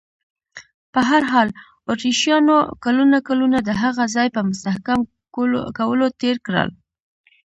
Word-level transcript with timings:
په 0.93 0.99
هر 1.09 1.23
حال، 1.31 1.47
اتریشیانو 1.91 2.57
کلونه 2.83 3.17
کلونه 3.27 3.57
د 3.67 3.69
هغه 3.81 4.03
ځای 4.15 4.27
په 4.35 4.41
مستحکم 4.47 4.99
کولو 5.81 6.07
تېر 6.21 6.35
کړل. 6.45 6.69